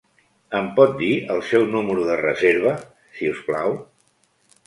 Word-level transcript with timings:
Em 0.59 0.69
pot 0.79 0.95
dir 1.01 1.09
el 1.33 1.43
seu 1.49 1.67
número 1.75 2.07
de 2.09 2.17
reserva, 2.21 2.73
si 3.19 3.31
us 3.35 3.43
plau? 3.51 3.77